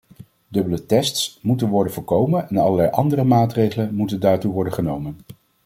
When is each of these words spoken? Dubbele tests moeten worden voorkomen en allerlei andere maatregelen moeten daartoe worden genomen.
Dubbele 0.47 0.85
tests 0.85 1.39
moeten 1.41 1.69
worden 1.69 1.93
voorkomen 1.93 2.49
en 2.49 2.57
allerlei 2.57 2.89
andere 2.89 3.23
maatregelen 3.23 3.93
moeten 3.95 4.19
daartoe 4.19 4.53
worden 4.53 4.73
genomen. 4.73 5.17